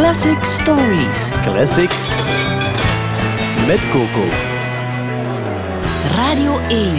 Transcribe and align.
Classic 0.00 0.44
Stories. 0.44 1.30
Classics 1.42 2.08
met 3.66 3.90
Coco. 3.90 4.24
Radio 6.16 6.58
1. 6.68 6.94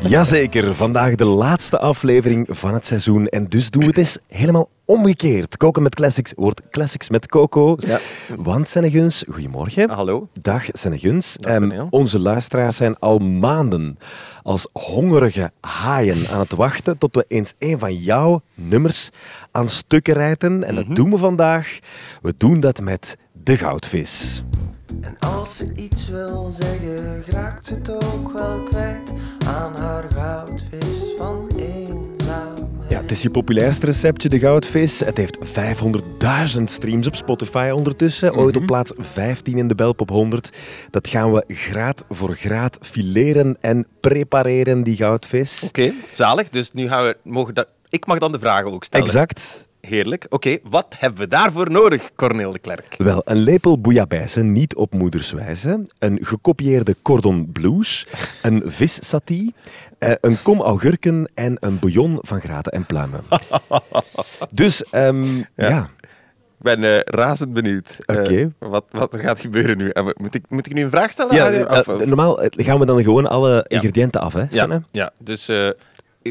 Jazeker, 0.12 0.74
vandaag 0.74 1.14
de 1.14 1.24
laatste 1.24 1.78
aflevering 1.78 2.46
van 2.50 2.74
het 2.74 2.86
seizoen. 2.86 3.26
En 3.26 3.46
dus 3.48 3.70
doen 3.70 3.82
we 3.82 3.88
het 3.88 3.98
eens 3.98 4.18
helemaal 4.28 4.68
omgekeerd. 4.84 5.56
Koken 5.56 5.82
met 5.82 5.94
classics 5.94 6.32
wordt 6.36 6.62
classics 6.70 7.08
met 7.10 7.28
Coco. 7.28 7.76
Ja. 7.78 7.98
Want 8.36 8.68
Senneguns, 8.68 9.24
goedemorgen. 9.30 9.90
Hallo. 9.90 10.28
Dag 10.40 10.64
Senneguns. 10.72 11.36
Ehm, 11.36 11.58
Cornel. 11.58 11.86
onze 11.90 12.18
luisteraars 12.18 12.76
zijn 12.76 12.98
al 12.98 13.18
maanden 13.18 13.98
als 14.46 14.68
hongerige 14.72 15.52
haaien 15.60 16.28
aan 16.28 16.38
het 16.40 16.54
wachten 16.54 16.98
tot 16.98 17.14
we 17.14 17.24
eens 17.28 17.54
een 17.58 17.78
van 17.78 17.94
jouw 17.94 18.40
nummers 18.54 19.10
aan 19.50 19.68
stukken 19.68 20.14
rijten. 20.14 20.64
En 20.64 20.74
Mhm. 20.74 20.86
dat 20.86 20.96
doen 20.96 21.10
we 21.10 21.16
vandaag. 21.16 21.78
We 22.22 22.34
doen 22.36 22.60
dat 22.60 22.80
met 22.80 23.16
de 23.42 23.56
goudvis. 23.56 24.44
En 25.00 25.18
als 25.18 25.56
ze 25.56 25.72
iets 25.74 26.08
wil 26.08 26.50
zeggen, 26.52 27.24
raakt 27.26 27.66
ze 27.66 27.74
het 27.74 27.90
ook 27.90 28.32
wel 28.32 28.62
kwijt 28.62 29.12
aan 29.46 29.76
haar 29.76 30.04
goudvis 30.12 31.12
van 31.16 31.48
het 33.06 33.14
is 33.14 33.22
je 33.22 33.30
populairste 33.30 33.86
receptje, 33.86 34.28
de 34.28 34.38
goudvis. 34.38 35.00
Het 35.00 35.16
heeft 35.16 35.38
500.000 36.58 36.62
streams 36.64 37.06
op 37.06 37.14
Spotify 37.16 37.70
ondertussen. 37.74 38.32
Mhm. 38.32 38.40
Ooit 38.40 38.56
op 38.56 38.66
plaats 38.66 38.92
15 38.96 39.58
in 39.58 39.68
de 39.68 39.74
Belp 39.74 40.00
op 40.00 40.08
100. 40.08 40.50
Dat 40.90 41.08
gaan 41.08 41.32
we 41.32 41.44
graad 41.48 42.04
voor 42.08 42.34
graad 42.34 42.78
fileren 42.80 43.56
en 43.60 43.86
prepareren, 44.00 44.82
die 44.82 44.96
goudvis. 44.96 45.62
Oké, 45.66 45.92
zalig. 46.12 46.48
Dus 46.48 46.72
nu 46.72 46.88
gaan 46.88 47.04
we, 47.04 47.16
mogen 47.22 47.54
dat, 47.54 47.68
ik 47.88 48.06
mag 48.06 48.18
dan 48.18 48.32
de 48.32 48.38
vragen 48.38 48.72
ook 48.72 48.84
stellen. 48.84 49.06
Exact. 49.06 49.65
Heerlijk. 49.86 50.26
Oké, 50.28 50.58
wat 50.62 50.94
hebben 50.98 51.20
we 51.20 51.28
daarvoor 51.28 51.70
nodig, 51.70 52.10
Cornel 52.14 52.52
de 52.52 52.58
Klerk? 52.58 52.94
Wel, 52.98 53.20
een 53.24 53.36
lepel 53.36 53.80
bouillabaisse, 53.80 54.42
niet 54.42 54.74
op 54.74 54.94
moederswijze. 54.94 55.86
Een 55.98 56.18
gekopieerde 56.22 56.96
cordon 57.02 57.50
blues. 57.52 58.06
Een 58.42 58.62
vissatie. 58.66 59.54
eh, 59.98 60.12
een 60.20 60.42
kom 60.42 60.60
augurken 60.60 61.30
en 61.34 61.56
een 61.60 61.78
bouillon 61.78 62.18
van 62.20 62.40
graten 62.40 62.72
en 62.72 62.86
pluimen. 62.86 63.20
Dus, 64.50 64.82
ehm, 64.84 65.24
ja. 65.54 65.88
Ik 66.58 66.62
ben 66.62 66.84
eh, 66.84 67.00
razend 67.04 67.52
benieuwd 67.52 67.96
eh, 68.00 68.16
Oké. 68.16 68.52
wat, 68.58 68.84
wat 68.90 69.12
er 69.12 69.20
gaat 69.20 69.40
gebeuren 69.40 69.76
nu. 69.78 69.90
Moet, 70.20 70.34
ik, 70.34 70.44
moet 70.48 70.66
ik 70.66 70.72
nu 70.74 70.82
een 70.82 70.90
vraag 70.90 71.10
stellen? 71.10 71.34
Ja, 71.34 71.64
Of- 71.80 71.88
of- 71.88 72.04
normaal 72.06 72.38
gaan 72.50 72.78
we 72.78 72.86
dan 72.86 73.02
gewoon 73.02 73.26
alle 73.26 73.64
ingrediënten 73.68 74.20
af, 74.20 74.32
hè? 74.32 74.44
ja, 74.50 74.82
ja, 74.92 75.10
dus 75.18 75.50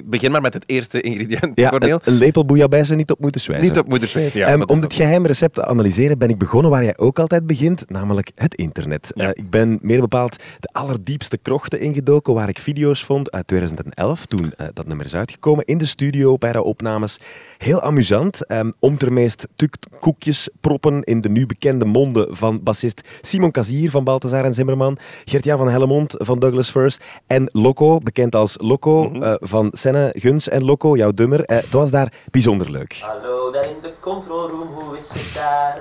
begin 0.05 0.31
maar 0.31 0.41
met 0.41 0.53
het 0.53 0.63
eerste 0.65 1.01
ingrediënt, 1.01 1.51
Ja, 1.55 1.73
een, 1.73 1.99
een 2.03 2.13
lepel 2.13 2.45
bouillabaisse 2.45 2.95
niet 2.95 3.11
op 3.11 3.19
moederswijze. 3.19 3.67
Niet 3.67 3.77
op 3.77 3.87
moeders 3.87 4.13
weten, 4.13 4.39
ja. 4.39 4.47
Ehm, 4.47 4.61
om 4.61 4.81
dit 4.81 4.93
geheime 4.93 5.27
recept 5.27 5.53
te 5.53 5.65
analyseren 5.65 6.17
ben 6.17 6.29
ik 6.29 6.37
begonnen 6.37 6.71
waar 6.71 6.83
jij 6.83 6.97
ook 6.97 7.19
altijd 7.19 7.47
begint, 7.47 7.89
namelijk 7.89 8.31
het 8.35 8.55
internet. 8.55 9.11
Ja. 9.15 9.23
Eh, 9.23 9.29
ik 9.33 9.49
ben 9.49 9.79
meer 9.81 9.99
bepaald 9.99 10.35
de 10.59 10.69
allerdiepste 10.71 11.37
krochten 11.37 11.79
ingedoken 11.79 12.33
waar 12.33 12.49
ik 12.49 12.59
video's 12.59 13.03
vond 13.03 13.31
uit 13.31 13.47
2011, 13.47 14.25
toen 14.25 14.53
eh, 14.57 14.67
dat 14.73 14.87
nummer 14.87 15.05
is 15.05 15.15
uitgekomen, 15.15 15.65
in 15.65 15.77
de 15.77 15.85
studio 15.85 16.37
bij 16.37 16.51
de 16.51 16.63
opnames. 16.63 17.19
Heel 17.57 17.81
amusant. 17.81 18.45
Ehm, 18.45 18.71
om 18.79 18.97
ter 18.97 19.13
meest 19.13 19.47
tukt 19.55 19.87
koekjes 19.99 20.49
proppen 20.59 21.03
in 21.03 21.21
de 21.21 21.29
nu 21.29 21.45
bekende 21.45 21.85
monden 21.85 22.35
van 22.35 22.63
bassist 22.63 23.01
Simon 23.21 23.51
Kazier 23.51 23.89
van 23.89 24.03
Balthazar 24.03 24.43
en 24.43 24.53
Zimmerman, 24.53 24.97
Gert-Jan 25.25 25.57
van 25.57 25.69
Hellemond 25.69 26.15
van 26.17 26.39
Douglas 26.39 26.69
First 26.69 27.03
en 27.27 27.49
Loco, 27.51 27.99
bekend 27.99 28.35
als 28.35 28.55
Loco 28.57 29.11
eh, 29.11 29.33
van 29.39 29.69
Senne, 29.85 30.15
Guns 30.17 30.49
en 30.49 30.63
Loco, 30.63 30.95
jouw 30.95 31.11
dummer. 31.11 31.43
Eh, 31.43 31.57
het 31.57 31.71
was 31.71 31.91
daar 31.91 32.13
bijzonder 32.31 32.71
leuk. 32.71 32.97
Hallo, 33.01 33.51
daar 33.51 33.65
in 33.65 33.77
de 33.81 33.91
control 33.99 34.49
room, 34.49 34.67
hoe 34.73 34.97
is 34.97 35.09
het 35.13 35.33
daar? 35.35 35.79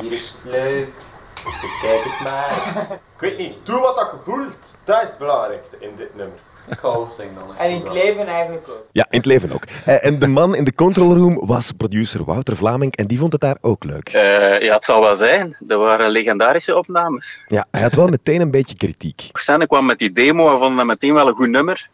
Hier 0.00 0.12
is 0.12 0.34
het 0.42 0.52
leuk. 0.52 0.88
Bekijk 1.44 2.04
het 2.04 2.28
maar. 2.28 2.86
Ik 3.14 3.20
weet 3.20 3.38
niet, 3.38 3.54
doe 3.62 3.80
wat 3.80 3.96
dat 3.96 4.10
je 4.10 4.30
voelt. 4.30 4.76
Dat 4.84 5.02
is 5.02 5.08
het 5.08 5.18
belangrijkste 5.18 5.76
in 5.80 5.90
dit 5.96 6.16
nummer. 6.16 6.36
Ik 6.70 6.78
ga 6.78 7.08
zingen 7.16 7.34
dan. 7.34 7.56
En 7.58 7.70
in 7.70 7.80
het 7.80 7.92
leven 7.92 8.26
eigenlijk 8.26 8.68
ook. 8.68 8.86
Ja, 8.92 9.06
in 9.10 9.16
het 9.16 9.26
leven 9.26 9.52
ook. 9.52 9.64
Eh, 9.84 10.06
en 10.06 10.18
de 10.18 10.26
man 10.26 10.54
in 10.54 10.64
de 10.64 10.74
control 10.74 11.14
room 11.14 11.46
was 11.46 11.72
producer 11.72 12.24
Wouter 12.24 12.56
Vlaming 12.56 12.96
en 12.96 13.06
die 13.06 13.18
vond 13.18 13.32
het 13.32 13.40
daar 13.40 13.56
ook 13.60 13.84
leuk. 13.84 14.08
Eh, 14.08 14.60
ja, 14.60 14.74
het 14.74 14.84
zal 14.84 15.00
wel 15.00 15.16
zijn. 15.16 15.56
Dat 15.58 15.78
waren 15.78 16.10
legendarische 16.10 16.76
opnames. 16.76 17.44
Ja, 17.48 17.66
hij 17.70 17.82
had 17.82 17.94
wel 17.94 18.08
meteen 18.08 18.40
een 18.40 18.50
beetje 18.50 18.76
kritiek. 18.76 19.28
Xenne 19.32 19.66
kwam 19.66 19.86
met 19.86 19.98
die 19.98 20.12
demo 20.12 20.52
en 20.52 20.58
vond 20.58 20.76
dat 20.76 20.86
meteen 20.86 21.14
wel 21.14 21.28
een 21.28 21.34
goed 21.34 21.48
nummer. 21.48 21.90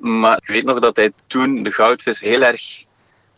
Maar 0.00 0.36
ik 0.36 0.46
weet 0.46 0.64
nog 0.64 0.78
dat 0.78 0.96
hij 0.96 1.12
toen 1.26 1.62
de 1.62 1.72
goudvis 1.72 2.20
heel 2.20 2.40
erg 2.42 2.62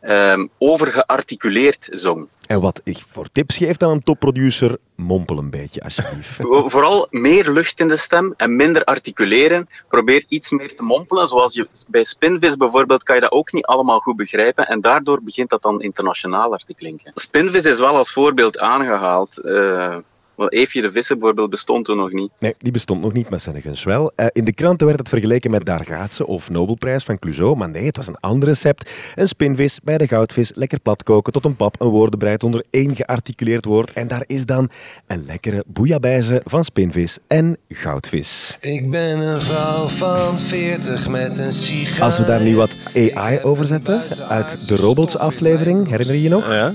ehm, 0.00 0.46
overgearticuleerd 0.58 1.88
zong. 1.92 2.26
En 2.46 2.60
wat 2.60 2.80
ik 2.84 2.98
voor 3.08 3.26
tips 3.32 3.56
geef 3.56 3.78
aan 3.82 3.90
een 3.90 4.02
topproducer, 4.02 4.76
mompel 4.94 5.38
een 5.38 5.50
beetje 5.50 5.82
alsjeblieft. 5.82 6.28
Vo- 6.40 6.68
Vooral 6.68 7.06
meer 7.10 7.50
lucht 7.50 7.80
in 7.80 7.88
de 7.88 7.96
stem 7.96 8.34
en 8.36 8.56
minder 8.56 8.84
articuleren. 8.84 9.68
Probeer 9.88 10.24
iets 10.28 10.50
meer 10.50 10.74
te 10.74 10.82
mompelen. 10.82 11.28
Zoals 11.28 11.54
je 11.54 11.68
bij 11.88 12.04
Spinvis 12.04 12.56
bijvoorbeeld 12.56 13.02
kan 13.02 13.14
je 13.14 13.20
dat 13.20 13.32
ook 13.32 13.52
niet 13.52 13.66
allemaal 13.66 13.98
goed 14.00 14.16
begrijpen. 14.16 14.66
En 14.66 14.80
daardoor 14.80 15.22
begint 15.22 15.50
dat 15.50 15.62
dan 15.62 15.80
internationaler 15.82 16.58
te 16.66 16.74
klinken. 16.74 17.12
Spinvis 17.14 17.64
is 17.64 17.78
wel 17.78 17.96
als 17.96 18.12
voorbeeld 18.12 18.58
aangehaald. 18.58 19.38
eh 19.38 19.96
want 20.34 20.52
Eefje 20.52 20.80
de 20.80 20.92
Vissen 20.92 21.18
bijvoorbeeld 21.18 21.50
bestond 21.50 21.84
toen 21.84 21.96
nog 21.96 22.12
niet. 22.12 22.32
Nee, 22.38 22.54
die 22.58 22.72
bestond 22.72 23.00
nog 23.00 23.12
niet, 23.12 23.30
maar 23.30 23.40
Sennegens 23.40 23.84
wel. 23.84 24.12
Eh, 24.16 24.26
in 24.32 24.44
de 24.44 24.52
kranten 24.52 24.86
werd 24.86 24.98
het 24.98 25.08
vergeleken 25.08 25.50
met 25.50 25.64
Daar 25.64 25.84
gaat 25.84 26.14
ze 26.14 26.26
of 26.26 26.50
Nobelprijs 26.50 27.04
van 27.04 27.18
Clouseau, 27.18 27.56
maar 27.56 27.68
nee, 27.68 27.86
het 27.86 27.96
was 27.96 28.06
een 28.06 28.20
ander 28.20 28.48
recept. 28.48 28.90
Een 29.14 29.28
spinvis 29.28 29.80
bij 29.82 29.98
de 29.98 30.06
goudvis, 30.06 30.52
lekker 30.54 30.80
plat 30.80 31.02
koken 31.02 31.32
tot 31.32 31.44
een 31.44 31.56
pap, 31.56 31.80
een 31.80 31.88
woordenbreid 31.88 32.42
onder 32.42 32.64
één 32.70 32.96
gearticuleerd 32.96 33.64
woord. 33.64 33.92
En 33.92 34.08
daar 34.08 34.24
is 34.26 34.46
dan 34.46 34.70
een 35.06 35.24
lekkere 35.24 35.64
bouillabaisse 35.66 36.40
van 36.44 36.64
spinvis 36.64 37.18
en 37.26 37.56
goudvis. 37.68 38.56
Ik 38.60 38.90
ben 38.90 39.18
een 39.18 39.40
vrouw 39.40 39.86
van 39.86 40.38
40 40.38 41.08
met 41.08 41.38
een 41.38 41.52
sigaar. 41.52 42.04
Als 42.04 42.18
we 42.18 42.24
daar 42.24 42.42
nu 42.42 42.56
wat 42.56 42.76
AI 42.94 43.40
over 43.42 43.66
zetten, 43.66 44.02
uit 44.28 44.68
de 44.68 44.76
Robots-aflevering, 44.76 45.88
herinner 45.88 46.14
je 46.14 46.22
je 46.22 46.28
nog? 46.28 46.48
Ja? 46.48 46.74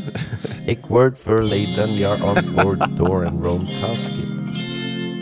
Ik 0.65 0.79
word 0.87 1.19
verleden 1.19 1.93
jaar 1.93 2.23
on 2.23 2.35
board 2.55 2.97
door 2.97 3.23
en 3.23 3.39
Rome 3.47 3.79
taskip. 3.79 4.29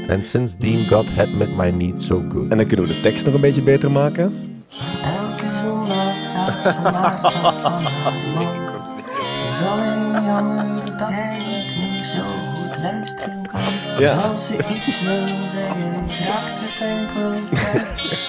En 0.08 0.26
sindsdien 0.26 0.88
God 0.88 1.06
het 1.10 1.38
met 1.38 1.56
mij 1.56 1.72
niet 1.72 2.04
zo 2.04 2.24
goed. 2.30 2.52
En 2.52 2.58
dan 2.58 2.68
kunnen 2.68 2.88
we 2.88 2.94
de 2.94 3.00
tekst 3.00 3.26
nog 3.26 3.34
een 3.34 3.42
beetje 3.42 3.62
beter 3.62 3.92
maken. 3.92 4.60
Elke 5.04 5.46
zondag 5.64 6.14
gaat 6.34 7.42
pad 7.42 7.54
van 7.62 7.84
haar 7.84 8.14
man. 8.34 8.56
Het 8.96 9.54
is 9.54 9.68
alleen 9.68 10.26
jammer 10.26 10.86
dat 10.86 11.10
hij 11.10 11.38
het 11.38 11.76
niet 11.78 12.04
zo 12.16 12.24
goed 12.54 12.84
luisteren 12.84 13.48
kan. 13.52 14.04
Ja. 14.04 14.14
Als 14.14 14.46
ze 14.48 14.54
iets 14.54 15.02
wil 15.02 15.26
zeggen, 15.54 16.08
raakt 16.26 16.60
het 16.62 16.82
enkel 16.88 17.32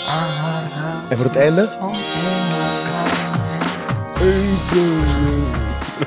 aan 0.09 0.31
haar. 0.31 1.05
En 1.09 1.17
voor 1.17 1.27
het 1.27 1.37
einde? 1.37 1.69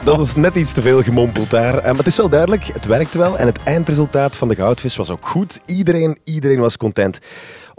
Dat 0.03 0.17
was 0.17 0.35
net 0.35 0.55
iets 0.55 0.73
te 0.73 0.81
veel 0.81 1.03
gemompeld 1.03 1.50
daar. 1.50 1.77
Eh, 1.77 1.83
Maar 1.83 1.97
het 1.97 2.07
is 2.07 2.17
wel 2.17 2.29
duidelijk, 2.29 2.63
het 2.63 2.85
werkt 2.85 3.13
wel. 3.13 3.38
En 3.38 3.45
het 3.45 3.63
eindresultaat 3.63 4.35
van 4.35 4.47
de 4.47 4.55
goudvis 4.55 4.95
was 4.95 5.09
ook 5.09 5.27
goed. 5.27 5.59
Iedereen, 5.66 6.17
iedereen 6.23 6.59
was 6.59 6.77
content. 6.77 7.19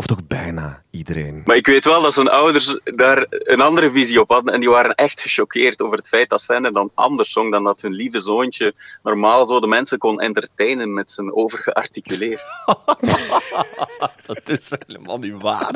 Of 0.01 0.07
toch 0.07 0.27
bijna 0.27 0.83
iedereen. 0.91 1.43
Maar 1.45 1.57
ik 1.57 1.67
weet 1.67 1.85
wel 1.85 2.03
dat 2.03 2.15
zijn 2.15 2.29
ouders 2.29 2.79
daar 2.85 3.27
een 3.29 3.61
andere 3.61 3.91
visie 3.91 4.21
op 4.21 4.31
hadden. 4.31 4.55
En 4.55 4.61
die 4.61 4.69
waren 4.71 4.95
echt 4.95 5.21
gechoqueerd 5.21 5.83
over 5.83 5.97
het 5.99 6.09
feit 6.09 6.29
dat 6.29 6.41
Senne 6.41 6.73
dan 6.73 6.91
anders 6.95 7.33
zong 7.33 7.53
dan 7.53 7.65
dat 7.65 7.81
hun 7.81 7.93
lieve 7.93 8.21
zoontje 8.21 8.75
normaal 9.03 9.47
zo 9.47 9.61
de 9.61 9.67
mensen 9.67 9.99
kon 9.99 10.21
entertainen 10.21 10.93
met 10.95 11.11
zijn 11.11 11.35
overgearticuleerd. 11.35 12.41
Dat 14.27 14.49
is 14.49 14.73
helemaal 14.87 15.19
niet 15.19 15.35
waar. 15.43 15.75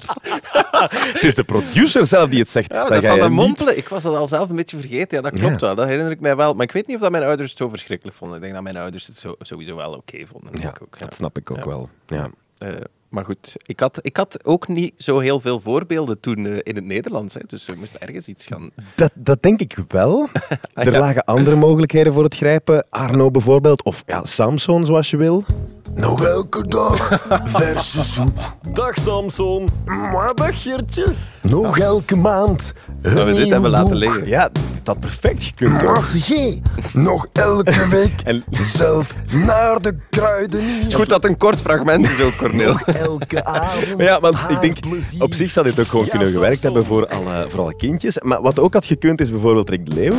Het 1.13 1.23
is 1.23 1.35
de 1.35 1.45
producer 1.45 2.07
zelf 2.07 2.29
die 2.31 2.39
het 2.39 2.51
zegt. 2.51 2.73
Ja, 2.73 2.89
Dat 2.89 3.05
van 3.05 3.19
niet- 3.21 3.29
mompelen, 3.31 3.77
ik 3.77 3.89
was 3.89 4.03
dat 4.03 4.17
al 4.17 4.27
zelf 4.27 4.49
een 4.49 4.57
beetje 4.57 4.79
vergeten. 4.79 5.17
Ja, 5.17 5.23
dat 5.23 5.33
klopt 5.41 5.61
Ja. 5.61 5.67
wel, 5.67 5.75
dat 5.75 5.87
herinner 5.87 6.13
ik 6.13 6.21
mij 6.21 6.37
wel. 6.37 6.55
Maar 6.55 6.65
ik 6.67 6.73
weet 6.73 6.87
niet 6.87 6.97
of 6.97 7.03
dat 7.03 7.11
mijn 7.11 7.25
ouders 7.25 7.49
het 7.51 7.59
zo 7.59 7.69
verschrikkelijk 7.69 8.17
vonden. 8.17 8.37
Ik 8.37 8.43
denk 8.43 8.55
dat 8.55 8.63
mijn 8.63 8.77
ouders 8.77 9.07
het 9.07 9.19
zo, 9.19 9.35
sowieso 9.39 9.77
wel 9.77 9.93
oké 9.93 10.27
vonden. 10.27 10.51
Ja, 10.61 10.69
Ik 10.69 10.83
ook, 10.83 10.97
ja. 10.99 11.05
dat 11.05 11.15
snap 11.15 11.39
ik 11.39 11.51
ook 11.51 11.57
Ja. 11.57 11.67
wel. 11.67 11.89
Ja. 12.07 12.31
Eh, 12.59 12.69
maar 13.15 13.25
goed, 13.25 13.57
ik 13.67 13.81
had, 13.81 13.99
ik 14.03 14.17
had 14.17 14.45
ook 14.45 14.69
niet 14.69 14.93
zo 14.97 15.19
heel 15.19 15.41
veel 15.41 15.61
voorbeelden 15.61 16.21
toen 16.21 16.47
eh, 16.47 16.59
in 16.63 16.75
het 16.75 16.85
Nederlands. 16.85 17.35
Hè, 17.35 17.41
dus 17.47 17.67
we 17.67 17.75
moesten 17.79 18.01
ergens 18.01 18.29
iets 18.29 18.47
gaan... 18.47 18.71
Dat, 18.95 19.11
dat 19.15 19.43
denk 19.43 19.61
ik 19.61 19.77
wel. 19.89 20.29
Er 20.75 20.93
ja. 20.93 20.99
lagen 20.99 21.25
andere 21.25 21.57
mogelijkheden 21.57 22.13
voor 22.13 22.25
het 22.25 22.37
grijpen. 22.37 22.87
Arno 22.91 23.31
bijvoorbeeld, 23.31 23.83
of 23.83 24.03
ja, 24.07 24.25
Samson 24.25 24.87
zoals 24.87 25.11
je 25.11 25.17
wil. 25.17 25.45
Nog 25.95 26.25
elke 26.25 26.67
dag 26.69 27.21
verse 27.45 28.05
soep. 28.05 28.57
Dag 28.73 28.99
Samson. 28.99 29.69
Maar 29.85 30.35
dag 30.35 30.63
Gertje. 30.63 31.07
Nog 31.43 31.79
elke 31.79 32.17
maand. 32.17 32.73
Dat 33.01 33.25
we 33.25 33.35
dit 33.35 33.49
hebben 33.49 33.71
laten 33.71 33.97
liggen. 33.97 34.27
Ja, 34.27 34.51
dat 34.85 34.95
had 34.95 35.01
perfect 35.01 35.43
gekund. 35.45 35.81
hoor. 35.83 36.05
Jij 36.15 36.63
nog 36.93 37.27
elke 37.33 37.89
week 37.99 38.21
En- 38.25 38.43
zelf 38.51 39.15
naar 39.31 39.83
de 39.83 39.95
kruidenier. 40.11 40.79
Het 40.79 40.87
is 40.89 40.95
goed 40.95 41.09
dat 41.09 41.23
het 41.23 41.31
een 41.31 41.39
kort 41.39 41.61
fragment 41.61 42.09
is 42.11 42.21
ook, 42.23 42.37
Cornel. 42.37 42.77
Elke 42.87 43.45
avond. 43.45 43.97
Maar 43.97 44.07
ja, 44.07 44.21
want 44.21 44.37
ik 44.49 44.61
denk, 44.61 44.81
plezier. 44.81 45.23
op 45.23 45.35
zich 45.35 45.51
zou 45.51 45.67
dit 45.67 45.81
ook 45.81 45.87
gewoon 45.87 46.05
Ja, 46.05 46.11
kunnen 46.11 46.33
gewerkt 46.33 46.59
zo. 46.61 46.65
hebben 46.67 46.85
voor 46.85 47.07
alle, 47.09 47.47
voor 47.49 47.61
alle 47.61 47.77
kindjes. 47.77 48.19
Maar 48.23 48.43
wat 48.43 48.59
ook 48.59 48.75
had 48.75 48.85
gekund 48.85 49.21
is 49.21 49.31
bijvoorbeeld 49.31 49.69
Rick 49.71 49.87
de 49.87 49.95
Leeuw. 49.95 50.15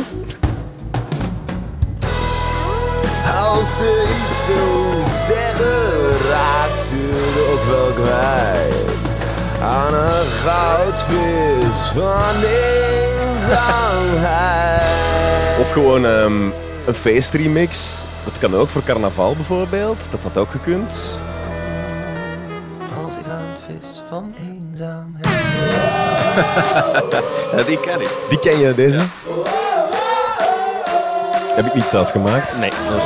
Als 3.34 3.76
ze 3.76 4.04
iets 4.08 4.46
wil 4.46 5.04
zeggen, 5.26 6.28
raakt 6.30 6.80
ze 6.88 7.00
ook 7.52 7.64
wel 7.74 8.04
kwijt. 8.04 8.94
Aan 9.62 9.94
een 9.94 10.26
goudvis 10.26 11.80
van 11.94 12.34
eenzaamheid. 12.44 13.15
Of 15.60 15.70
gewoon 15.72 16.06
ehm, 16.06 16.42
een 16.86 16.94
feestremix. 16.94 17.92
Dat 18.24 18.38
kan 18.38 18.54
ook 18.54 18.68
voor 18.68 18.82
carnaval 18.82 19.34
bijvoorbeeld. 19.34 20.10
Dat 20.10 20.20
had 20.22 20.36
ook 20.36 20.50
gekund. 20.50 21.18
Als 23.04 23.14
die 23.14 23.24
goudvis 23.24 24.02
van 24.08 24.34
eenzaamheid. 24.40 25.34
Ja, 27.56 27.62
die 27.62 27.80
ken 27.80 28.00
ik. 28.00 28.10
Die 28.28 28.38
ken 28.38 28.58
je, 28.58 28.74
deze? 28.74 28.98
Heb 31.54 31.66
ik 31.66 31.74
niet 31.74 31.84
zelf 31.84 32.10
gemaakt. 32.10 32.58
Nee, 32.58 32.70
dat 32.90 33.02
is... 33.02 33.04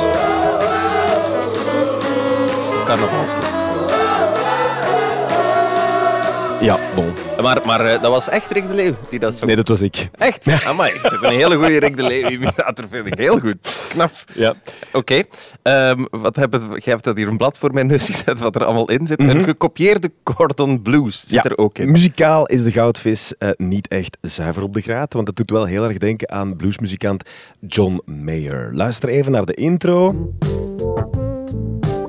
Ja, 6.61 6.79
bon. 6.95 7.05
Maar, 7.41 7.61
maar 7.65 7.85
eh, 7.85 8.01
dat 8.01 8.11
was 8.11 8.29
echt 8.29 8.51
Rick 8.51 8.67
de 8.67 8.73
Leeuw 8.75 8.93
die 9.09 9.19
dat 9.19 9.35
zo... 9.35 9.45
Nee, 9.45 9.55
dat 9.55 9.67
was 9.67 9.81
ik. 9.81 10.09
Echt? 10.17 10.65
Amai, 10.65 10.93
ik 10.93 10.99
zit 11.03 11.23
een 11.23 11.33
hele 11.33 11.55
goede 11.55 11.79
Rick 11.79 11.95
de 11.97 12.03
Leeuw-imitator, 12.03 12.85
vind 12.89 13.05
ik. 13.07 13.17
Heel 13.17 13.39
goed. 13.39 13.75
Knap. 13.89 14.11
Ja. 14.33 14.53
Oké. 14.93 15.21
Ehm, 15.61 16.05
wat 16.11 16.35
jij 16.35 16.93
hebt 16.93 17.03
dat 17.03 17.17
hier 17.17 17.27
een 17.27 17.37
blad 17.37 17.57
voor 17.57 17.73
mijn 17.73 17.87
neus 17.87 18.05
gezet, 18.05 18.39
wat 18.39 18.55
er 18.55 18.63
allemaal 18.65 18.89
in 18.89 19.07
zit. 19.07 19.19
Een 19.19 19.43
gekopieerde 19.43 20.11
Cordon 20.23 20.81
Blues 20.81 21.19
zit 21.19 21.29
Ja, 21.29 21.43
er 21.43 21.57
ook 21.57 21.77
in. 21.77 21.91
Muzikaal 21.91 22.45
is 22.45 22.63
de 22.63 22.71
goudvis 22.71 23.33
eh, 23.37 23.49
niet 23.57 23.87
echt 23.87 24.17
zuiver 24.21 24.63
op 24.63 24.73
de 24.73 24.81
graad, 24.81 25.13
want 25.13 25.25
dat 25.25 25.35
doet 25.35 25.49
wel 25.49 25.65
heel 25.65 25.83
erg 25.83 25.97
denken 25.97 26.31
aan 26.31 26.55
bluesmuzikant 26.55 27.29
John 27.67 28.01
Mayer. 28.05 28.69
Luister 28.73 29.09
even 29.09 29.31
naar 29.31 29.45
de 29.45 29.53
intro. 29.53 30.29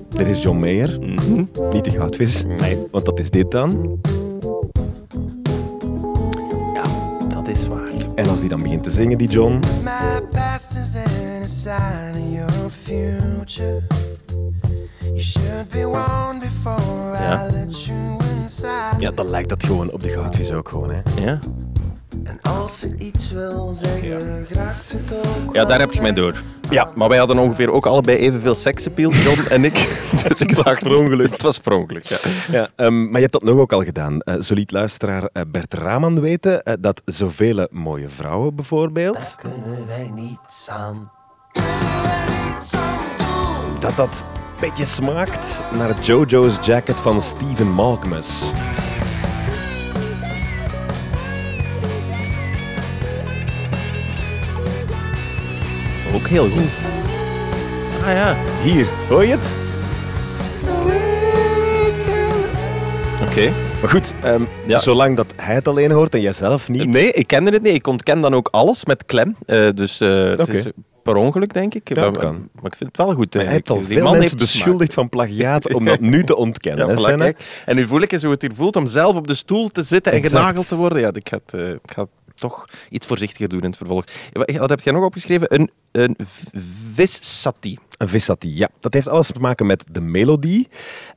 Dit 0.08 0.28
is 0.28 0.42
John 0.42 0.58
Mayer, 0.58 0.98
niet 1.70 1.84
de 1.84 1.90
goudvis, 1.90 2.42
Nee. 2.44 2.78
want 2.90 3.04
dat 3.04 3.18
is 3.18 3.30
dit 3.30 3.50
dan. 3.50 4.00
Is 7.52 7.66
waar. 7.68 7.90
En 8.14 8.28
als 8.28 8.40
die 8.40 8.48
dan 8.48 8.62
begint 8.62 8.82
te 8.82 8.90
zingen, 8.90 9.18
die 9.18 9.28
John, 9.28 9.60
My 9.82 10.20
past 10.30 10.74
isn't 10.76 11.42
a 11.42 11.46
sign 11.46 12.22
of 12.22 12.30
your 12.32 12.70
future. 12.70 13.82
You 15.02 15.20
should 15.20 15.68
be 15.70 15.86
warned 15.86 16.40
before 16.42 17.16
Ja. 17.18 17.46
I 17.48 17.50
let 17.52 17.84
you 17.84 18.18
inside. 18.40 18.96
ja, 18.98 19.10
dan 19.10 19.28
lijkt 19.30 19.48
dat 19.48 19.64
gewoon 19.64 19.90
op 19.90 20.02
de 20.02 20.08
goudvis 20.08 20.50
ook 20.52 20.68
gewoon. 20.68 20.90
Hè. 20.90 21.00
Ja? 21.24 21.38
En 22.24 22.38
als 22.42 22.78
ze 22.78 22.94
iets 22.98 23.30
wil 23.32 23.74
zeggen, 23.74 24.46
graag 24.50 24.82
het 24.92 25.14
ook. 25.14 25.54
ja, 25.54 25.64
daar 25.64 25.78
heb 25.80 25.92
je 25.92 26.00
mij 26.00 26.12
door. 26.12 26.42
Ja, 26.70 26.90
maar 26.94 27.08
wij 27.08 27.18
hadden 27.18 27.38
ongeveer 27.38 27.70
ook 27.72 27.86
allebei 27.86 28.18
evenveel 28.18 28.54
seksappeal, 28.54 29.10
John 29.12 29.40
en 29.54 29.64
ik. 29.64 30.08
Dus 30.28 30.40
ik 30.40 30.54
dacht, 30.56 30.78
per 30.78 30.96
ongeluk. 30.98 31.30
Het 31.32 31.42
was 31.42 31.58
per 31.58 31.72
ongeluk, 31.72 32.04
ja. 32.04 32.16
Ja, 32.50 32.68
ehm, 32.76 33.02
maar 33.04 33.14
je 33.14 33.20
hebt 33.20 33.32
dat 33.32 33.42
nog 33.42 33.58
ook 33.58 33.72
al 33.72 33.84
gedaan. 33.84 34.20
Eh 34.20 34.40
zo 34.40 34.54
liet 34.54 34.70
luisteraar 34.70 35.28
eh, 35.32 35.42
Bert 35.48 35.74
Raman 35.74 36.20
weten 36.20 36.62
eh, 36.62 36.74
dat 36.80 37.02
zoveel 37.04 37.66
mooie 37.70 38.08
vrouwen 38.08 38.54
bijvoorbeeld, 38.54 39.34
Kunnen 39.36 39.86
wij 39.86 40.10
niets 40.14 40.68
aan. 40.68 41.10
dat 43.80 43.96
dat 43.96 44.24
een 44.54 44.60
beetje 44.68 44.84
smaakt 44.84 45.62
naar 45.78 45.94
Jojo's 46.02 46.58
Jacket 46.66 46.96
van 46.96 47.22
Steven 47.22 47.68
Malkmus. 47.70 48.50
Ook 56.22 56.28
heel 56.28 56.48
goed. 56.48 56.68
Ah 58.02 58.12
ja. 58.12 58.36
Hier, 58.62 58.86
hoor 59.08 59.24
je 59.24 59.30
het? 59.30 59.54
Oké. 63.30 63.52
Maar 63.80 63.90
goed, 63.90 64.14
ehm, 64.22 64.42
Ja. 64.66 64.78
zolang 64.78 65.16
dat 65.16 65.26
hij 65.36 65.54
het 65.54 65.68
alleen 65.68 65.90
hoort 65.90 66.14
en 66.14 66.20
jijzelf 66.20 66.68
niet. 66.68 66.88
Nee, 66.88 67.12
ik 67.12 67.26
kende 67.26 67.50
het 67.50 67.62
niet. 67.62 67.74
Ik 67.74 67.86
ontken 67.86 68.20
dan 68.20 68.34
ook 68.34 68.48
alles 68.50 68.84
met 68.84 69.06
klem. 69.06 69.36
Eh, 69.46 69.68
dus 69.74 70.00
eh, 70.00 70.08
het 70.36 70.48
is 70.48 70.66
per 71.02 71.16
ongeluk, 71.16 71.52
denk 71.54 71.74
ik. 71.74 71.88
Ja, 71.94 72.00
maar, 72.00 72.10
kan. 72.18 72.48
maar 72.54 72.70
ik 72.70 72.76
vind 72.76 72.96
het 72.96 73.06
wel 73.06 73.14
goed. 73.14 73.34
Hij 73.34 73.46
heeft 73.46 73.70
al. 73.70 73.76
Die 73.78 73.86
veel 73.86 74.02
man 74.02 74.12
mensen 74.12 74.22
heeft 74.22 74.52
beschuldigd 74.52 74.94
van 74.94 75.08
plagiaat 75.08 75.74
om 75.74 75.84
dat 75.84 76.00
nu 76.00 76.24
te 76.24 76.36
ontkennen. 76.36 76.86
Ja, 76.98 77.16
hè, 77.16 77.32
voilà. 77.32 77.36
En 77.64 77.76
nu 77.76 77.86
voel 77.86 78.00
ik 78.00 78.12
eens 78.12 78.22
hoe 78.22 78.32
het 78.32 78.42
hier 78.42 78.54
voelt 78.54 78.76
om 78.76 78.86
zelf 78.86 79.16
op 79.16 79.26
de 79.26 79.34
stoel 79.34 79.68
te 79.68 79.82
zitten 79.82 80.12
en 80.12 80.24
genageld 80.24 80.68
te 80.68 80.76
worden. 80.76 81.00
Ja, 81.00 81.10
ik 81.12 81.28
ga, 81.28 81.38
het, 81.44 81.60
eh, 81.60 81.68
ik 81.70 81.92
ga 81.94 82.02
het 82.02 82.10
toch 82.42 82.64
iets 82.90 83.06
voorzichtiger 83.06 83.48
doen 83.48 83.60
in 83.60 83.66
het 83.66 83.76
vervolg. 83.76 84.04
Wat 84.32 84.56
wat 84.56 84.70
heb 84.70 84.80
jij 84.80 84.92
nog 84.92 85.04
opgeschreven? 85.04 85.54
Een, 85.54 85.70
een 85.92 86.16
vissati. 86.94 87.78
Een 87.96 88.08
vissati, 88.08 88.56
ja. 88.56 88.68
Dat 88.80 88.94
heeft 88.94 89.08
alles 89.08 89.26
te 89.26 89.40
maken 89.40 89.66
met 89.66 89.84
de 89.92 90.00
melodie. 90.00 90.68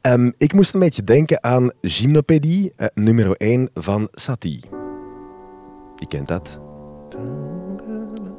Ehm, 0.02 0.32
ik 0.38 0.54
moest 0.54 0.74
een 0.74 0.80
beetje 0.80 1.04
denken 1.04 1.44
aan 1.44 1.72
Gymnopédie, 1.82 2.74
eh, 2.76 2.88
nummer 2.94 3.36
1 3.38 3.70
van 3.74 4.08
Satie. 4.12 4.64
Je 5.96 6.08
kent 6.08 6.28
dat. 6.28 6.60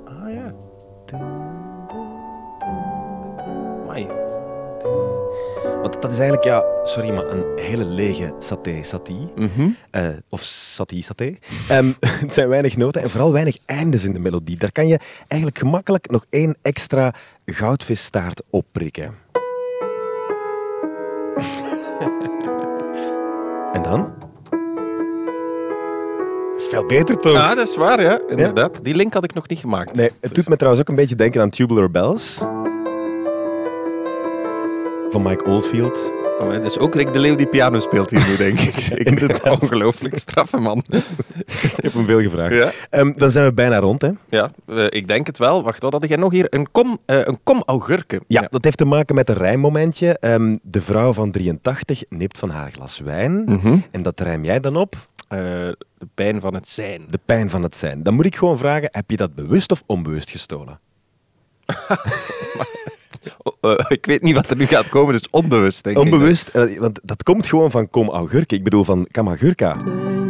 Ah 0.05 0.33
ja. 0.33 0.55
Amai. 3.97 4.26
Want 5.87 6.03
dat 6.03 6.11
is 6.13 6.19
eigenlijk, 6.19 6.47
ja, 6.47 6.65
sorry, 6.85 7.11
maar 7.11 7.31
een 7.31 7.45
hele 7.57 7.85
lege 7.85 8.35
saté 8.39 8.83
satie. 8.83 9.33
Mhm. 9.35 9.69
Eh, 9.91 10.09
of 10.29 10.43
satie 10.43 11.03
saté. 11.03 11.35
Ehm, 11.69 11.93
het 12.25 12.33
zijn 12.33 12.49
weinig 12.49 12.77
noten 12.77 13.03
en 13.03 13.11
vooral 13.11 13.33
weinig 13.33 13.59
eindes 13.67 14.05
in 14.05 14.13
de 14.13 14.19
melodie. 14.19 14.57
Daar 14.57 14.73
kan 14.73 14.87
je 14.87 14.99
eigenlijk 15.29 15.61
gemakkelijk 15.61 16.11
nog 16.11 16.27
één 16.31 16.57
extra 16.63 17.15
goudvisstaart 17.45 18.43
opprikken. 18.51 19.15
en 23.77 23.83
dan? 23.83 24.15
is 26.57 26.67
veel 26.67 26.87
beter 26.87 27.21
toch? 27.21 27.33
Ja, 27.33 27.55
dat 27.55 27.69
is 27.69 27.77
waar, 27.77 28.03
ja. 28.03 28.21
Inderdaad. 28.29 28.85
Die 28.85 28.95
link 28.95 29.13
had 29.13 29.25
ik 29.25 29.35
nog 29.35 29.49
niet 29.49 29.59
gemaakt. 29.59 29.95
Nee, 29.95 30.11
het 30.21 30.35
doet 30.35 30.49
me 30.49 30.57
trouwens 30.57 30.83
ook 30.83 30.89
een 30.89 30.97
beetje 31.01 31.17
denken 31.17 31.41
aan 31.41 31.51
Tubular 31.51 31.91
Bells. 31.91 32.43
Van 35.11 35.23
Mike 35.23 35.45
Oldfield. 35.45 36.13
Oh, 36.41 36.51
dat 36.51 36.65
is 36.65 36.79
ook 36.79 36.95
Rick 36.95 37.13
de 37.13 37.19
Leeuw 37.19 37.35
die 37.35 37.47
piano 37.47 37.81
speelt 37.81 38.11
hier 38.11 38.27
nu, 38.29 38.37
denk 38.47 38.61
ik. 38.61 38.79
Zeker. 38.79 39.51
Ongelooflijk 39.61 40.19
straffe 40.19 40.57
man. 40.57 40.85
Ik 40.89 41.73
heb 41.77 41.93
hem 41.93 42.05
veel 42.05 42.21
gevraagd. 42.21 42.55
Ja. 42.55 42.71
Ehm, 42.91 43.13
dan 43.17 43.31
zijn 43.31 43.47
we 43.47 43.53
bijna 43.53 43.79
rond, 43.79 44.03
hè? 44.03 44.11
Ja, 44.29 44.51
eh, 44.67 44.85
ik 44.89 45.09
denk 45.09 45.27
het 45.27 45.39
wel. 45.39 45.63
Wacht, 45.63 45.83
wat 45.83 45.93
had 45.93 46.09
jij 46.09 46.17
nog 46.17 46.33
hier? 46.33 46.47
Een 46.51 46.71
kom, 46.71 46.99
eh, 47.05 47.21
een 47.25 47.39
kom 47.43 47.63
augurken. 47.67 48.25
Ja, 48.27 48.47
dat 48.51 48.65
heeft 48.65 48.77
te 48.77 48.85
maken 48.85 49.15
met 49.15 49.29
een 49.29 49.37
rijmmomentje. 49.37 50.19
Ehm, 50.19 50.57
de 50.63 50.81
vrouw 50.81 51.13
van 51.13 51.31
83 51.31 52.03
nipt 52.09 52.39
van 52.39 52.51
haar 52.51 52.71
glas 52.71 52.99
wijn. 52.99 53.43
Mhm. 53.45 53.79
En 53.91 54.03
dat 54.03 54.21
rijm 54.21 54.45
jij 54.45 54.61
dan 54.61 54.77
op? 54.77 54.97
Eh, 55.29 55.39
de 55.39 56.09
pijn 56.15 56.41
van 56.41 56.55
het 56.55 56.69
zijn. 56.69 57.03
De 57.11 57.21
pijn 57.25 57.51
van 57.51 57.63
het 57.63 57.77
zijn. 57.77 58.03
Dan 58.03 58.15
moet 58.15 58.27
ik 58.27 58.37
gewoon 58.37 58.59
vragen, 58.59 58.89
heb 58.93 59.11
je 59.11 59.17
dat 59.17 59.35
bewust 59.35 59.71
of 59.71 59.83
onbewust 59.87 60.31
gestolen? 60.31 60.81
Oh, 63.43 63.73
eh, 63.73 63.85
ik 63.89 64.07
weet 64.07 64.23
niet 64.23 64.35
wat 64.35 64.51
er 64.51 64.57
nu 64.57 64.67
gaat 64.67 64.89
komen, 64.89 65.13
dus 65.13 65.31
onbewust, 65.31 65.85
denk 65.85 65.97
ik. 65.97 66.03
Onbewust, 66.03 66.49
eh, 66.49 66.79
want 66.79 67.01
dat 67.03 67.23
komt 67.23 67.47
gewoon 67.47 67.71
van 67.71 67.91
kom 67.91 68.09
augurken. 68.11 68.57
Ik 68.57 68.65
bedoel 68.65 68.85
van 68.85 69.07
kamagurka. 69.11 69.77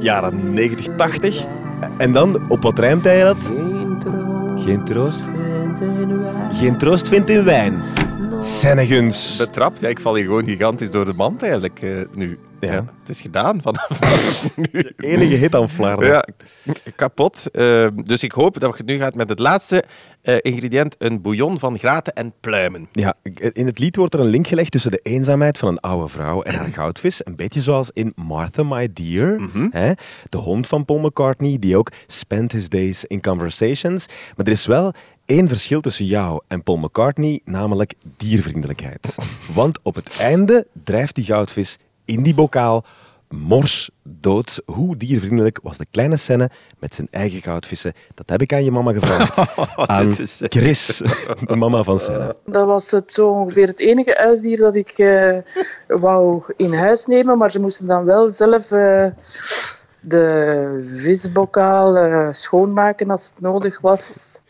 Jaren 0.00 0.52
90, 0.54 0.86
80. 0.96 1.44
En 1.98 2.12
dan, 2.12 2.50
op 2.50 2.62
wat 2.62 2.78
rijmt 2.78 3.04
hij 3.04 3.22
dat? 3.22 3.44
Geen 3.44 3.98
troost 4.00 4.66
Geen 4.66 4.84
troost. 4.84 5.20
vindt 5.24 5.80
in 5.80 6.22
wijn. 6.22 6.54
Geen 6.54 6.78
troost 6.78 7.08
vindt 7.08 7.30
in 7.30 7.44
wijn. 7.44 7.82
Senneguns. 8.44 9.36
Betrapt? 9.36 9.80
Ja, 9.80 9.88
ik 9.88 10.00
val 10.00 10.14
hier 10.14 10.24
gewoon 10.24 10.46
gigantisch 10.46 10.90
door 10.90 11.04
de 11.04 11.12
mand 11.12 11.42
eigenlijk 11.42 11.82
eh, 11.82 11.90
nu. 12.14 12.38
Ja. 12.60 12.84
het 12.98 13.08
is 13.08 13.20
gedaan 13.20 13.62
vanaf, 13.62 13.90
nu. 14.72 14.92
Enige 14.96 15.34
hit 15.34 15.54
aan 15.54 15.68
Vlaanderen. 15.68 16.12
Ja, 16.12 16.24
kapot. 16.96 17.50
Eh, 17.50 17.86
dus 18.04 18.22
ik 18.22 18.32
hoop 18.32 18.60
dat 18.60 18.76
het 18.76 18.86
nu 18.86 18.96
gaat 18.98 19.14
met 19.14 19.28
het 19.28 19.38
laatste 19.38 19.84
eh, 20.22 20.36
ingrediënt, 20.40 20.94
een 20.98 21.22
bouillon 21.22 21.58
van 21.58 21.78
graten 21.78 22.12
en 22.12 22.32
pluimen. 22.40 22.88
Ja, 22.92 23.14
in 23.52 23.66
het 23.66 23.78
lied 23.78 23.96
wordt 23.96 24.14
er 24.14 24.20
een 24.20 24.26
link 24.26 24.46
gelegd 24.46 24.70
tussen 24.70 24.90
de 24.90 25.00
eenzaamheid 25.02 25.58
van 25.58 25.68
een 25.68 25.80
oude 25.80 26.08
vrouw 26.08 26.42
en 26.42 26.54
haar 26.54 26.68
goudvis. 26.68 27.20
Een 27.24 27.36
beetje 27.36 27.62
zoals 27.62 27.90
in 27.92 28.12
Martha, 28.16 28.62
My 28.62 28.88
Dear. 28.92 29.40
Hè? 29.70 29.92
De 30.28 30.36
hond 30.36 30.66
van 30.66 30.84
Paul 30.84 30.98
McCartney, 30.98 31.56
die 31.58 31.76
ook 31.76 31.92
spent 32.06 32.52
his 32.52 32.68
days 32.68 33.04
in 33.04 33.20
conversations. 33.20 34.06
Maar 34.36 34.46
er 34.46 34.52
is 34.52 34.66
wel 34.66 34.92
één 35.24 35.48
verschil 35.48 35.80
tussen 35.80 36.04
jou 36.04 36.42
en 36.48 36.62
Paul 36.62 36.76
McCartney, 36.76 37.40
namelijk 37.44 37.94
diervriendelijkheid. 38.16 39.14
Want 39.54 39.78
op 39.82 39.94
het 39.94 40.16
einde 40.18 40.66
drijft 40.84 41.14
die 41.14 41.24
goudvis 41.24 41.78
in 42.04 42.22
die 42.22 42.34
bokaal 42.34 42.84
mors 43.32 43.90
dood. 44.02 44.62
Hoe 44.64 44.96
diervriendelijk 44.96 45.58
was 45.62 45.76
de 45.76 45.86
kleine 45.90 46.16
scène 46.16 46.50
met 46.78 46.94
zijn 46.94 47.08
eigen 47.10 47.40
goudvissen? 47.40 47.92
Dat 48.14 48.28
heb 48.28 48.40
ik 48.40 48.52
aan 48.52 48.64
je 48.64 48.70
mama 48.70 48.92
gevraagd. 48.92 49.38
aan 49.76 50.12
Chris, 50.38 51.02
de 51.46 51.56
mama 51.56 51.82
van 51.82 51.98
Senne. 51.98 52.36
Dat 52.44 52.66
was 52.66 52.90
het 52.90 53.14
zo 53.14 53.28
ongeveer 53.28 53.66
het 53.66 53.80
enige 53.80 54.14
huisdier 54.18 54.56
dat 54.56 54.74
ik 54.74 54.90
eh, 54.90 55.38
wou 55.86 56.42
in 56.56 56.72
huis 56.72 57.06
nemen. 57.06 57.38
Maar 57.38 57.50
ze 57.50 57.60
moesten 57.60 57.86
dan 57.86 58.04
wel 58.04 58.30
zelf 58.30 58.70
eh, 58.70 59.06
de 60.00 60.82
visbokaal 60.86 61.96
eh, 61.96 62.32
schoonmaken 62.32 63.10
als 63.10 63.30
het 63.34 63.40
nodig 63.40 63.80
was. 63.80 64.40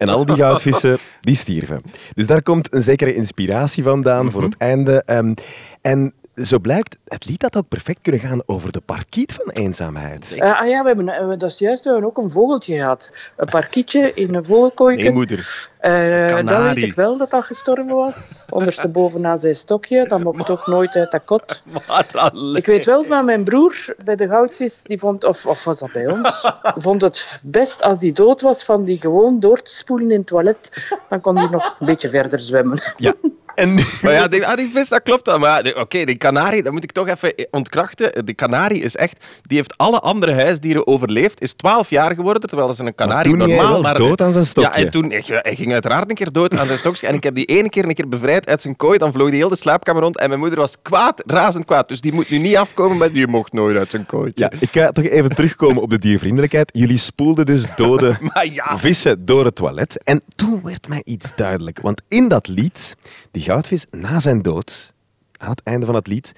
En 0.00 0.08
al 0.08 0.24
die 0.24 0.36
goudvissen, 0.36 0.98
die 1.20 1.36
stierven. 1.36 1.80
Dus 2.14 2.26
daar 2.26 2.42
komt 2.42 2.74
een 2.74 2.82
zekere 2.82 3.14
inspiratie 3.14 3.82
vandaan 3.82 4.30
voor 4.30 4.42
het 4.42 4.56
einde. 4.56 5.02
Ehm, 5.06 5.34
en 5.80 6.12
zo 6.44 6.58
blijkt, 6.58 6.96
het 7.04 7.26
lied 7.26 7.42
had 7.42 7.56
ook 7.56 7.68
perfect 7.68 7.98
kunnen 8.02 8.20
gaan 8.20 8.42
over 8.46 8.72
de 8.72 8.80
parkiet 8.80 9.32
van 9.32 9.50
eenzaamheid. 9.50 10.36
Eh, 10.38 10.60
ah 10.60 10.68
ja, 10.68 10.82
we 10.82 10.88
hebben, 10.88 11.08
eh, 11.08 11.28
dat 11.28 11.50
is 11.50 11.58
juist, 11.58 11.84
we 11.84 11.90
hebben 11.90 12.08
ook 12.08 12.18
een 12.18 12.30
vogeltje 12.30 12.76
gehad. 12.76 13.10
Een 13.36 13.48
parkietje 13.48 14.14
in 14.14 14.34
een 14.34 14.44
vogelkooitje. 14.44 15.04
Nee, 15.04 15.12
moeder. 15.12 15.68
Eh, 15.78 16.28
dat 16.28 16.36
Kanarie. 16.36 16.74
weet 16.74 16.84
ik 16.84 16.94
wel 16.94 17.16
dat 17.16 17.30
dat 17.30 17.44
gestorven 17.44 17.94
was. 17.94 18.44
Ondersteboven 18.50 19.26
aan 19.26 19.38
zijn 19.38 19.54
stokje. 19.54 20.08
Dat 20.08 20.22
mocht 20.22 20.50
ook 20.50 20.66
nooit 20.66 20.96
uit 20.96 21.10
dat 21.10 21.24
kot. 21.24 21.62
Ik 22.54 22.66
weet 22.66 22.84
wel 22.84 23.04
van 23.04 23.24
mijn 23.24 23.44
broer 23.44 23.94
bij 24.04 24.16
de 24.16 24.28
goudvis, 24.28 24.82
die 24.82 24.98
vond, 24.98 25.24
of, 25.24 25.46
of 25.46 25.64
was 25.64 25.78
dat 25.78 25.92
bij 25.92 26.10
ons, 26.10 26.52
vond 26.86 27.02
het 27.02 27.40
best 27.42 27.82
als 27.82 27.98
die 27.98 28.12
dood 28.12 28.40
was 28.40 28.64
van 28.64 28.84
die 28.84 29.00
gewoon 29.00 29.40
door 29.40 29.62
te 29.62 29.74
spoelen 29.74 30.10
in 30.10 30.18
het 30.18 30.26
toilet. 30.26 30.72
Dan 31.08 31.20
kon 31.20 31.34
die 31.34 31.50
nog 31.50 31.76
een 31.78 31.86
beetje 31.86 32.08
verder 32.08 32.40
zwemmen. 32.40 32.78
Ja. 32.96 33.14
En 33.54 33.74
Maar 34.02 34.12
ja, 34.12 34.28
die, 34.28 34.46
ah, 34.46 34.56
die 34.56 34.70
vis, 34.74 34.88
dat 34.88 35.02
klopt 35.02 35.26
wel. 35.26 35.38
Maar 35.38 35.74
oké, 35.76 36.04
die 36.04 36.16
kanarie, 36.16 36.62
dat 36.62 36.72
moet 36.72 36.84
ik 36.84 36.92
toch 36.92 37.08
even 37.08 37.34
ontkrachten. 37.50 38.24
Die 38.24 38.34
kanarie 38.34 38.82
is 38.82 38.96
echt... 38.96 39.24
Die 39.42 39.56
heeft 39.56 39.76
alle 39.76 40.00
andere 40.00 40.34
huisdieren 40.34 40.86
overleefd. 40.86 41.40
Is 41.42 41.52
12 41.52 41.90
jaar 41.90 42.14
geworden, 42.14 42.48
terwijl 42.48 42.74
ze 42.74 42.84
een 42.84 42.94
kanarie 42.94 43.30
toen 43.30 43.40
hij 43.40 43.48
normaal... 43.48 43.72
wel 43.72 43.80
naar- 43.80 43.96
dood 43.96 44.20
aan 44.20 44.32
zijn 44.32 44.46
stokje. 44.46 44.70
Ja, 44.70 44.76
en 44.76 44.90
toen... 44.90 45.10
Hij, 45.10 45.22
hij 45.26 45.54
ging 45.56 45.72
uiteraard 45.72 46.10
een 46.10 46.16
keer 46.16 46.32
dood 46.32 46.56
aan 46.58 46.66
zijn 46.66 46.78
stokje. 46.78 47.06
En 47.06 47.14
ik 47.14 47.22
heb 47.22 47.34
die 47.34 47.44
ene 47.44 47.68
keer 47.68 47.84
een 47.84 47.94
keer 47.94 48.08
bevrijd 48.08 48.48
uit 48.48 48.62
zijn 48.62 48.76
kooi. 48.76 48.98
Dan 48.98 49.12
vloog 49.12 49.28
die 49.28 49.38
heel 49.38 49.48
de 49.48 49.56
slaapkamer 49.56 50.02
rond. 50.02 50.18
En 50.18 50.28
mijn 50.28 50.40
moeder 50.40 50.58
was 50.58 50.76
kwaad, 50.82 51.22
razend 51.26 51.64
kwaad. 51.64 51.88
Dus 51.88 52.00
die 52.00 52.12
moet 52.12 52.30
nu 52.30 52.38
niet 52.38 52.56
afkomen 52.56 52.96
met... 52.98 53.14
Die 53.14 53.26
mocht 53.26 53.52
nooit 53.52 53.76
uit 53.76 53.90
zijn 53.90 54.06
kooitje. 54.06 54.44
ja, 54.50 54.58
ik 54.60 54.68
ga 54.72 54.90
toch 54.90 55.04
even 55.04 55.30
terugkomen 55.30 55.82
op 55.82 55.90
de 55.90 55.98
diervriendelijkheid. 55.98 56.70
Jullie 56.72 56.98
spoelden 56.98 57.46
dus 57.46 57.64
dode 57.76 58.16
Maar 58.34 58.46
ja... 58.52 58.78
vissen 58.78 59.24
door 59.24 59.44
het 59.44 59.54
toilet. 59.54 60.02
En 60.04 60.22
toen 60.36 60.60
werd 60.62 60.88
mij 60.88 61.00
iets 61.04 61.26
duidelijk. 61.36 61.80
Want 61.80 62.00
in 62.08 62.28
dat 62.28 62.48
lied, 62.48 62.96
die 63.30 63.42
goudvis 63.50 63.86
na 63.90 64.20
zijn 64.20 64.42
dood, 64.42 64.92
aan 65.36 65.50
het 65.50 65.62
einde 65.62 65.86
van 65.86 65.94
het 65.94 66.06
lied, 66.06 66.32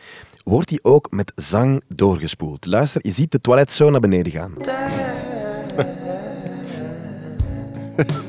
wordt 0.45 0.71
hij 0.71 0.79
ook 0.83 1.11
met 1.11 1.33
zang 1.35 1.83
doorgespoeld. 1.89 2.67
Luister, 2.67 3.01
je 3.05 3.13
ziet 3.13 3.33
de 3.33 3.41
toilet 3.41 3.71
zo 3.71 3.91
naar 3.91 4.01
beneden 4.01 4.33
gaan. 4.33 4.55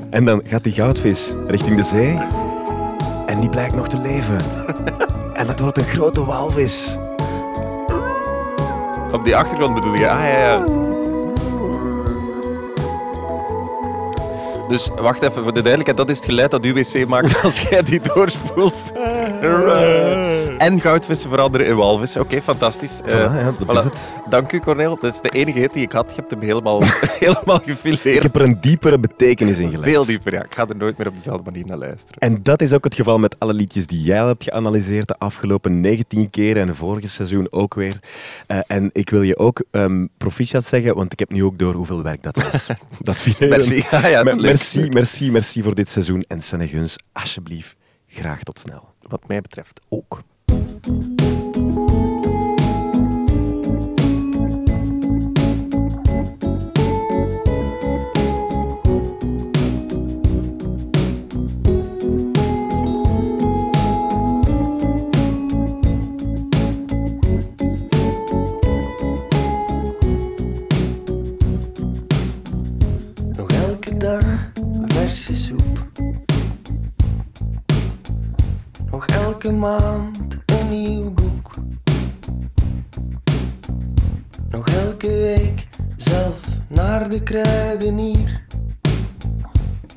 En 0.09 0.25
dan 0.25 0.41
gaat 0.45 0.63
die 0.63 0.73
goudvis 0.73 1.35
richting 1.45 1.77
de 1.77 1.83
zee. 1.83 2.17
En 3.25 3.39
die 3.39 3.49
blijkt 3.49 3.75
nog 3.75 3.87
te 3.87 3.97
leven. 3.97 4.37
En 5.39 5.47
dat 5.47 5.59
wordt 5.59 5.77
een 5.77 5.83
grote 5.83 6.25
walvis. 6.25 6.97
Op 9.11 9.23
die 9.23 9.35
achtergrond 9.35 9.73
bedoel 9.73 9.93
je? 9.93 10.09
Ah, 10.09 10.19
ja, 10.19 10.39
ja. 10.39 10.82
Dus 14.73 14.89
wacht 14.95 15.21
even, 15.21 15.43
voor 15.43 15.53
de 15.53 15.61
duidelijkheid, 15.61 15.97
dat 15.97 16.09
is 16.09 16.15
het 16.15 16.25
geluid 16.25 16.51
dat 16.51 16.63
uw 16.63 16.73
wc 16.73 17.07
maakt 17.07 17.41
als 17.43 17.61
jij 17.61 17.83
die 17.83 17.99
doorspoelt. 18.13 18.91
En 20.57 20.79
goudvissen 20.81 21.29
veranderen 21.29 21.67
in 21.67 21.75
walvissen. 21.75 22.21
Oké, 22.21 22.41
fantastisch. 22.41 23.01
Eh, 23.05 23.13
ja, 23.13 23.53
dat 23.65 23.77
is 23.77 23.83
het. 23.83 24.13
Dank 24.29 24.51
u, 24.51 24.59
Cornel. 24.59 24.97
Dat 25.01 25.13
is 25.13 25.21
de 25.21 25.29
enige 25.29 25.59
hit 25.59 25.73
die 25.73 25.83
ik 25.83 25.91
had. 25.91 26.09
Je 26.09 26.15
hebt 26.15 26.31
hem 26.31 26.41
helemaal, 26.41 26.81
helemaal 27.19 27.55
Ik 27.55 27.63
gefileerd. 27.63 28.23
heb 28.23 28.35
er 28.35 28.41
een 28.41 28.61
diepere 28.61 28.99
betekenis 28.99 29.57
in 29.57 29.69
gelegd. 29.69 29.89
Veel 29.91 30.05
dieper, 30.05 30.33
ja. 30.33 30.43
Ik 30.43 30.55
ga 30.55 30.67
er 30.67 30.75
nooit 30.75 30.97
meer 30.97 31.07
op 31.07 31.15
dezelfde 31.15 31.43
manier 31.51 31.65
naar 31.65 31.77
luisteren. 31.77 32.17
En 32.19 32.43
dat 32.43 32.61
is 32.61 32.73
ook 32.73 32.83
het 32.83 32.95
geval 32.95 33.19
met 33.19 33.39
alle 33.39 33.53
liedjes 33.53 33.87
die 33.87 34.01
jij 34.01 34.25
hebt 34.25 34.43
geanalyseerd 34.43 35.07
de 35.07 35.17
afgelopen 35.17 35.81
19 35.81 36.29
keer 36.29 36.57
en 36.57 36.75
vorige 36.75 37.07
seizoen 37.07 37.47
ook 37.51 37.73
weer. 37.73 37.99
Eh, 38.47 38.59
en 38.67 38.89
ik 38.93 39.09
wil 39.09 39.21
je 39.21 39.37
ook 39.37 39.63
ehm, 39.71 40.05
proficiat 40.17 40.65
zeggen, 40.65 40.95
want 40.95 41.11
ik 41.13 41.19
heb 41.19 41.31
nu 41.31 41.43
ook 41.43 41.57
door 41.57 41.73
hoeveel 41.73 42.03
werk 42.03 42.23
dat 42.23 42.35
was. 42.35 42.67
dat 42.99 43.15
fileren. 43.15 43.49
Merci. 43.49 43.83
Ja, 43.91 44.07
ja, 44.07 44.21
leuk. 44.23 44.41
merci, 44.41 44.89
merci, 44.89 45.31
merci 45.31 45.63
voor 45.63 45.75
dit 45.75 45.89
seizoen. 45.89 46.25
En 46.27 46.41
Seneguns, 46.41 46.95
alsjeblieft, 47.11 47.75
graag 48.07 48.43
tot 48.43 48.59
snel. 48.59 48.91
Wat 49.01 49.27
mij 49.27 49.41
betreft 49.41 49.79
ook. 49.89 50.19
thank 50.83 51.21
you 51.21 51.22
naar 86.83 87.09
de 87.09 87.23
kruidenier. 87.23 88.45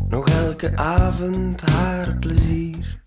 Nog 0.09 0.29
elke 0.29 0.77
avond 0.77 1.61
haar 1.61 2.17
plezier. 2.21 3.01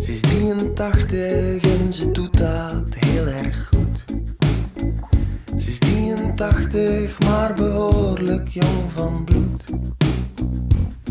Ze 0.00 0.12
is 0.12 0.20
83 0.20 1.62
en 1.62 1.92
ze 1.92 2.10
doet 2.10 2.38
dat 2.38 2.94
heel 2.94 3.26
erg 3.26 3.68
goed. 3.68 4.04
Ze 5.60 5.68
is 5.68 5.78
83, 5.78 7.20
maar 7.20 7.54
behoorlijk 7.54 8.48
jong 8.48 8.92
van 8.94 9.24
bloed. 9.24 9.64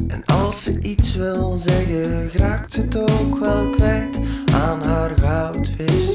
En 0.08 0.26
als 0.26 0.64
ze 0.64 0.80
iets 0.80 1.16
wil 1.16 1.58
zeggen, 1.60 2.32
raakt 2.32 2.74
ze 2.74 2.82
het 2.82 2.98
ook 2.98 3.40
wel 3.40 3.70
kwijt 3.70 4.20
aan 4.52 4.84
haar 4.84 5.20
goudvis 5.20 6.13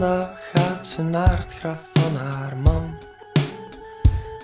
zondag 0.00 0.50
gaat 0.52 0.86
ze 0.86 1.02
naar 1.02 1.38
het 1.38 1.54
graf 1.58 1.78
van 1.92 2.16
haar 2.16 2.56
man. 2.56 2.94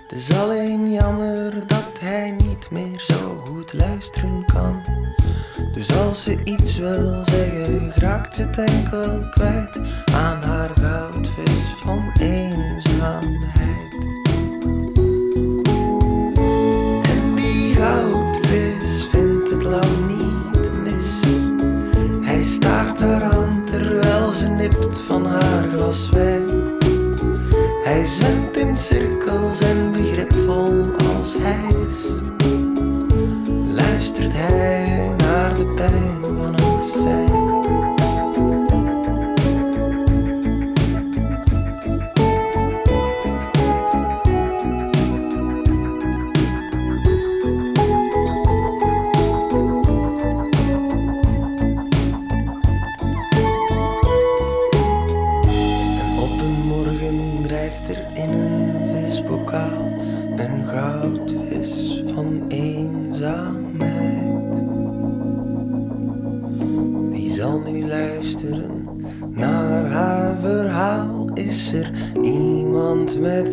Het 0.03 0.13
is 0.13 0.33
alleen 0.33 0.93
jammer 0.93 1.67
dat 1.67 1.91
hij 1.99 2.31
niet 2.31 2.71
meer 2.71 3.01
zo 3.01 3.43
goed 3.45 3.73
luisteren 3.73 4.45
kan. 4.45 4.83
Dus 5.73 5.97
als 5.97 6.23
ze 6.23 6.45
iets 6.45 6.77
wil 6.77 7.23
zeggen, 7.25 7.93
raakt 7.95 8.35
ze 8.35 8.43
het 8.43 8.59
enkel 8.59 9.29
kwijt 9.31 9.79
aan 10.13 10.43
haar 10.43 10.71
goudvis 10.75 11.75
van 11.81 12.13
eenzaamheid. 12.21 14.20
Hij 28.01 28.09
zwemt 28.09 28.57
in 28.57 28.77
cirkels 28.77 29.61
en 29.61 29.93
begripvol 29.93 30.85
als 30.97 31.35
hij 31.39 31.75
is. 31.87 32.13
Luistert 33.75 34.33
hij 34.33 35.15
naar 35.17 35.55
de 35.55 35.65
pijn 35.65 36.20
met 73.21 73.53